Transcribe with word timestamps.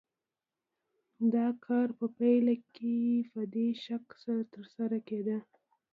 دا 1.33 1.47
کار 1.65 1.87
په 1.99 2.05
پیل 2.17 2.47
کې 2.75 2.97
په 3.31 3.41
دې 3.53 3.67
شکل 3.85 4.23
ترسره 4.53 4.99
کېده 5.07 5.39